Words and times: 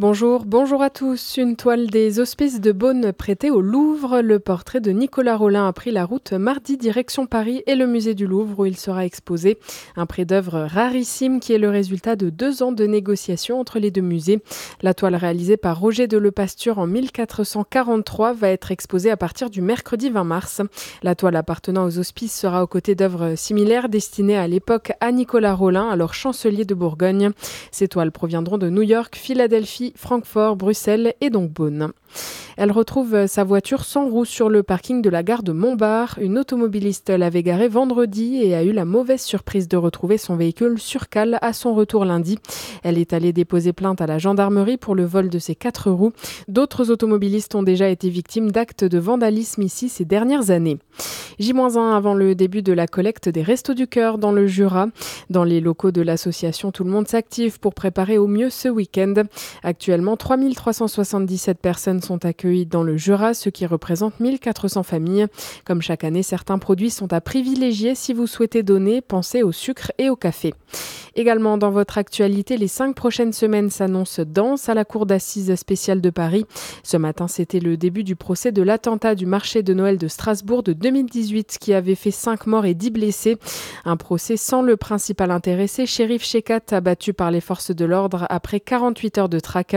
Bonjour, 0.00 0.44
bonjour 0.44 0.80
à 0.80 0.90
tous. 0.90 1.38
Une 1.38 1.56
toile 1.56 1.88
des 1.88 2.20
hospices 2.20 2.60
de 2.60 2.70
Beaune 2.70 3.12
prêtée 3.12 3.50
au 3.50 3.60
Louvre. 3.60 4.20
Le 4.20 4.38
portrait 4.38 4.80
de 4.80 4.92
Nicolas 4.92 5.36
Rollin 5.36 5.66
a 5.66 5.72
pris 5.72 5.90
la 5.90 6.04
route 6.04 6.32
mardi 6.34 6.76
direction 6.76 7.26
Paris 7.26 7.64
et 7.66 7.74
le 7.74 7.88
musée 7.88 8.14
du 8.14 8.28
Louvre 8.28 8.60
où 8.60 8.64
il 8.64 8.76
sera 8.76 9.04
exposé. 9.04 9.58
Un 9.96 10.06
prêt 10.06 10.24
d'œuvre 10.24 10.68
rarissime 10.70 11.40
qui 11.40 11.52
est 11.52 11.58
le 11.58 11.68
résultat 11.68 12.14
de 12.14 12.30
deux 12.30 12.62
ans 12.62 12.70
de 12.70 12.84
négociations 12.86 13.58
entre 13.58 13.80
les 13.80 13.90
deux 13.90 14.00
musées. 14.00 14.40
La 14.82 14.94
toile 14.94 15.16
réalisée 15.16 15.56
par 15.56 15.80
Roger 15.80 16.06
de 16.06 16.16
Lepasture 16.16 16.78
en 16.78 16.86
1443 16.86 18.34
va 18.34 18.50
être 18.50 18.70
exposée 18.70 19.10
à 19.10 19.16
partir 19.16 19.50
du 19.50 19.62
mercredi 19.62 20.10
20 20.10 20.22
mars. 20.22 20.62
La 21.02 21.16
toile 21.16 21.34
appartenant 21.34 21.84
aux 21.84 21.98
hospices 21.98 22.38
sera 22.38 22.62
aux 22.62 22.68
côtés 22.68 22.94
d'œuvres 22.94 23.34
similaires 23.34 23.88
destinées 23.88 24.38
à 24.38 24.46
l'époque 24.46 24.92
à 25.00 25.10
Nicolas 25.10 25.56
Rollin, 25.56 25.88
alors 25.88 26.14
chancelier 26.14 26.64
de 26.64 26.74
Bourgogne. 26.76 27.32
Ces 27.72 27.88
toiles 27.88 28.12
proviendront 28.12 28.58
de 28.58 28.70
New 28.70 28.82
York, 28.82 29.16
Philadelphie, 29.16 29.87
Francfort, 29.96 30.56
Bruxelles 30.56 31.14
et 31.20 31.30
donc 31.30 31.50
Beaune. 31.50 31.92
Elle 32.56 32.72
retrouve 32.72 33.26
sa 33.26 33.44
voiture 33.44 33.84
sans 33.84 34.08
roue 34.08 34.24
sur 34.24 34.48
le 34.48 34.64
parking 34.64 35.00
de 35.00 35.10
la 35.10 35.22
gare 35.22 35.44
de 35.44 35.52
Montbard. 35.52 36.18
Une 36.20 36.38
automobiliste 36.38 37.10
l'avait 37.10 37.44
garée 37.44 37.68
vendredi 37.68 38.40
et 38.42 38.56
a 38.56 38.64
eu 38.64 38.72
la 38.72 38.84
mauvaise 38.84 39.20
surprise 39.20 39.68
de 39.68 39.76
retrouver 39.76 40.18
son 40.18 40.34
véhicule 40.34 40.80
sur 40.80 41.08
cale 41.08 41.38
à 41.40 41.52
son 41.52 41.72
retour 41.74 42.04
lundi. 42.04 42.38
Elle 42.82 42.98
est 42.98 43.12
allée 43.12 43.32
déposer 43.32 43.72
plainte 43.72 44.00
à 44.00 44.06
la 44.06 44.18
gendarmerie 44.18 44.76
pour 44.76 44.96
le 44.96 45.04
vol 45.04 45.28
de 45.28 45.38
ses 45.38 45.54
quatre 45.54 45.90
roues. 45.90 46.12
D'autres 46.48 46.90
automobilistes 46.90 47.54
ont 47.54 47.62
déjà 47.62 47.88
été 47.88 48.08
victimes 48.08 48.50
d'actes 48.50 48.84
de 48.84 48.98
vandalisme 48.98 49.62
ici 49.62 49.88
ces 49.88 50.04
dernières 50.04 50.50
années. 50.50 50.78
J-1 51.38 51.94
avant 51.94 52.14
le 52.14 52.34
début 52.34 52.62
de 52.62 52.72
la 52.72 52.88
collecte 52.88 53.28
des 53.28 53.42
Restos 53.42 53.74
du 53.74 53.86
Cœur 53.86 54.18
dans 54.18 54.32
le 54.32 54.48
Jura. 54.48 54.88
Dans 55.30 55.44
les 55.44 55.60
locaux 55.60 55.92
de 55.92 56.02
l'association, 56.02 56.72
tout 56.72 56.82
le 56.82 56.90
monde 56.90 57.06
s'active 57.06 57.60
pour 57.60 57.74
préparer 57.74 58.18
au 58.18 58.26
mieux 58.26 58.50
ce 58.50 58.68
week-end. 58.68 59.14
Actuellement, 59.78 60.16
3377 60.16 61.60
personnes 61.60 62.02
sont 62.02 62.24
accueillies 62.24 62.66
dans 62.66 62.82
le 62.82 62.96
Jura, 62.96 63.32
ce 63.32 63.48
qui 63.48 63.64
représente 63.64 64.18
1400 64.18 64.82
familles. 64.82 65.26
Comme 65.64 65.82
chaque 65.82 66.02
année, 66.02 66.24
certains 66.24 66.58
produits 66.58 66.90
sont 66.90 67.12
à 67.12 67.20
privilégier 67.20 67.94
si 67.94 68.12
vous 68.12 68.26
souhaitez 68.26 68.64
donner. 68.64 69.02
Pensez 69.02 69.44
au 69.44 69.52
sucre 69.52 69.92
et 69.98 70.10
au 70.10 70.16
café. 70.16 70.52
Également 71.14 71.58
dans 71.58 71.70
votre 71.70 71.96
actualité, 71.96 72.56
les 72.56 72.66
cinq 72.66 72.96
prochaines 72.96 73.32
semaines 73.32 73.70
s'annoncent 73.70 74.24
denses 74.26 74.68
à 74.68 74.74
la 74.74 74.84
Cour 74.84 75.06
d'assises 75.06 75.54
spéciale 75.54 76.00
de 76.00 76.10
Paris. 76.10 76.44
Ce 76.82 76.96
matin, 76.96 77.28
c'était 77.28 77.60
le 77.60 77.76
début 77.76 78.02
du 78.02 78.16
procès 78.16 78.50
de 78.50 78.62
l'attentat 78.62 79.14
du 79.14 79.26
marché 79.26 79.62
de 79.62 79.74
Noël 79.74 79.96
de 79.96 80.08
Strasbourg 80.08 80.64
de 80.64 80.72
2018 80.72 81.58
qui 81.60 81.72
avait 81.72 81.94
fait 81.94 82.10
cinq 82.10 82.48
morts 82.48 82.66
et 82.66 82.74
dix 82.74 82.90
blessés. 82.90 83.38
Un 83.84 83.96
procès 83.96 84.36
sans 84.36 84.62
le 84.62 84.76
principal 84.76 85.30
intéressé, 85.30 85.86
Shérif 85.86 86.24
Shekat, 86.24 86.72
abattu 86.72 87.12
par 87.12 87.30
les 87.30 87.40
forces 87.40 87.70
de 87.70 87.84
l'ordre 87.84 88.26
après 88.28 88.58
48 88.58 89.18
heures 89.18 89.28
de 89.28 89.38
traque. 89.38 89.67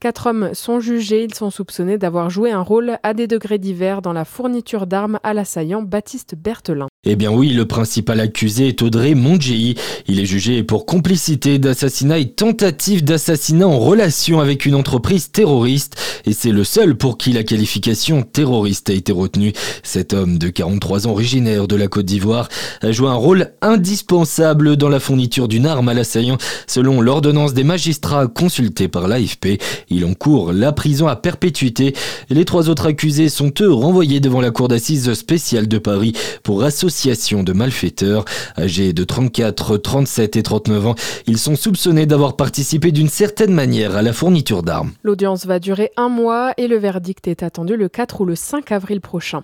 Quatre 0.00 0.26
hommes 0.26 0.50
sont 0.52 0.80
jugés. 0.80 1.24
Ils 1.24 1.34
sont 1.34 1.50
soupçonnés 1.50 1.98
d'avoir 1.98 2.30
joué 2.30 2.52
un 2.52 2.62
rôle 2.62 2.98
à 3.02 3.14
des 3.14 3.26
degrés 3.26 3.58
divers 3.58 4.02
dans 4.02 4.12
la 4.12 4.24
fourniture 4.24 4.86
d'armes 4.86 5.18
à 5.22 5.34
l'assaillant 5.34 5.82
Baptiste 5.82 6.34
Berthelin. 6.36 6.89
Eh 7.06 7.16
bien 7.16 7.30
oui, 7.30 7.48
le 7.48 7.64
principal 7.64 8.20
accusé 8.20 8.68
est 8.68 8.82
Audrey 8.82 9.14
Mondjei. 9.14 9.74
Il 10.06 10.20
est 10.20 10.26
jugé 10.26 10.62
pour 10.62 10.84
complicité 10.84 11.58
d'assassinat 11.58 12.18
et 12.18 12.28
tentative 12.28 13.02
d'assassinat 13.02 13.66
en 13.66 13.78
relation 13.78 14.38
avec 14.38 14.66
une 14.66 14.74
entreprise 14.74 15.30
terroriste 15.30 15.96
et 16.26 16.34
c'est 16.34 16.52
le 16.52 16.62
seul 16.62 16.98
pour 16.98 17.16
qui 17.16 17.32
la 17.32 17.42
qualification 17.42 18.20
terroriste 18.20 18.90
a 18.90 18.92
été 18.92 19.12
retenue. 19.12 19.54
Cet 19.82 20.12
homme 20.12 20.36
de 20.36 20.50
43 20.50 21.06
ans 21.06 21.12
originaire 21.12 21.68
de 21.68 21.74
la 21.74 21.88
Côte 21.88 22.04
d'Ivoire 22.04 22.50
a 22.82 22.92
joué 22.92 23.08
un 23.08 23.14
rôle 23.14 23.52
indispensable 23.62 24.76
dans 24.76 24.90
la 24.90 25.00
fourniture 25.00 25.48
d'une 25.48 25.64
arme 25.64 25.88
à 25.88 25.94
l'assaillant 25.94 26.36
selon 26.66 27.00
l'ordonnance 27.00 27.54
des 27.54 27.64
magistrats 27.64 28.26
consultés 28.26 28.88
par 28.88 29.08
l'AFP. 29.08 29.58
Il 29.88 30.04
encourt 30.04 30.52
la 30.52 30.72
prison 30.72 31.08
à 31.08 31.16
perpétuité. 31.16 31.94
Les 32.28 32.44
trois 32.44 32.68
autres 32.68 32.84
accusés 32.84 33.30
sont 33.30 33.52
eux 33.62 33.72
renvoyés 33.72 34.20
devant 34.20 34.42
la 34.42 34.50
cour 34.50 34.68
d'assises 34.68 35.14
spéciale 35.14 35.66
de 35.66 35.78
Paris 35.78 36.12
pour 36.42 36.62
associer 36.90 37.42
de 37.42 37.52
malfaiteurs. 37.52 38.24
Âgés 38.58 38.92
de 38.92 39.04
34, 39.04 39.76
37 39.76 40.36
et 40.36 40.42
39 40.42 40.86
ans, 40.88 40.94
ils 41.26 41.38
sont 41.38 41.54
soupçonnés 41.54 42.06
d'avoir 42.06 42.36
participé 42.36 42.90
d'une 42.92 43.08
certaine 43.08 43.52
manière 43.52 43.96
à 43.96 44.02
la 44.02 44.12
fourniture 44.12 44.62
d'armes. 44.62 44.90
L'audience 45.02 45.46
va 45.46 45.58
durer 45.58 45.92
un 45.96 46.08
mois 46.08 46.52
et 46.56 46.66
le 46.66 46.76
verdict 46.76 47.28
est 47.28 47.42
attendu 47.42 47.76
le 47.76 47.88
4 47.88 48.20
ou 48.20 48.24
le 48.24 48.34
5 48.34 48.72
avril 48.72 49.00
prochain. 49.00 49.42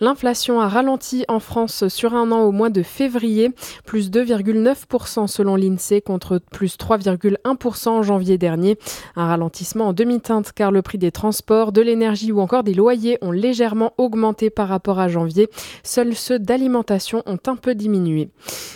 L'inflation 0.00 0.60
a 0.60 0.68
ralenti 0.68 1.24
en 1.28 1.40
France 1.40 1.88
sur 1.88 2.14
un 2.14 2.32
an 2.32 2.40
au 2.40 2.52
mois 2.52 2.70
de 2.70 2.82
février, 2.82 3.50
plus 3.84 4.10
2,9% 4.10 5.26
selon 5.26 5.56
l'INSEE 5.56 6.00
contre 6.00 6.40
plus 6.50 6.76
3,1% 6.78 7.88
en 7.88 8.02
janvier 8.02 8.38
dernier. 8.38 8.78
Un 9.16 9.26
ralentissement 9.26 9.88
en 9.88 9.92
demi-teinte 9.92 10.52
car 10.54 10.70
le 10.70 10.82
prix 10.82 10.98
des 10.98 11.12
transports, 11.12 11.72
de 11.72 11.82
l'énergie 11.82 12.32
ou 12.32 12.40
encore 12.40 12.62
des 12.62 12.74
loyers 12.74 13.18
ont 13.20 13.30
légèrement 13.30 13.92
augmenté 13.98 14.50
par 14.50 14.68
rapport 14.68 14.98
à 14.98 15.08
janvier. 15.08 15.48
Seuls 15.82 16.14
ceux 16.14 16.38
d'alimentation 16.38 16.77
ont 17.26 17.38
un 17.46 17.56
peu 17.56 17.74
diminué. 17.74 18.30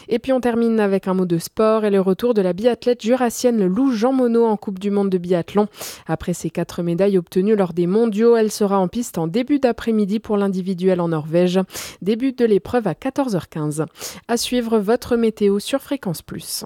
Et 0.08 0.18
puis 0.18 0.32
on 0.32 0.40
termine 0.40 0.80
avec 0.80 1.08
un 1.08 1.14
mot 1.14 1.26
de 1.26 1.38
sport 1.38 1.84
et 1.84 1.90
le 1.90 2.00
retour 2.00 2.34
de 2.34 2.42
la 2.42 2.52
biathlète 2.52 3.02
jurassienne 3.02 3.64
Lou 3.64 3.92
Jean 3.92 4.12
Monod 4.12 4.44
en 4.44 4.56
Coupe 4.56 4.78
du 4.78 4.90
Monde 4.90 5.10
de 5.10 5.18
biathlon. 5.18 5.68
Après 6.06 6.34
ses 6.34 6.50
quatre 6.50 6.82
médailles 6.82 7.18
obtenues 7.18 7.56
lors 7.56 7.72
des 7.72 7.86
mondiaux, 7.86 8.36
elle 8.36 8.50
sera 8.50 8.78
en 8.78 8.88
piste 8.88 9.18
en 9.18 9.26
début 9.26 9.58
d'après-midi 9.58 10.20
pour 10.20 10.36
l'individuel 10.36 11.00
en 11.00 11.08
Norvège. 11.08 11.60
Début 12.00 12.32
de 12.32 12.44
l'épreuve 12.44 12.86
à 12.86 12.92
14h15. 12.94 13.86
À 14.28 14.36
suivre 14.36 14.78
votre 14.78 15.16
météo 15.16 15.58
sur 15.58 15.80
Fréquence 15.80 16.22
Plus. 16.22 16.64